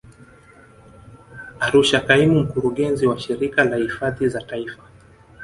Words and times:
Arusha 1.59 1.99
Kaimu 2.07 2.39
Mkurugenzi 2.39 3.07
wa 3.07 3.19
Shirika 3.19 3.63
la 3.63 3.75
hifadhi 3.77 4.27
za 4.27 4.41
Taifa 4.41 4.83